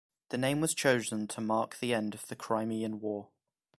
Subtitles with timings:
[0.29, 3.29] The name was chosen to mark the end of the Crimean War.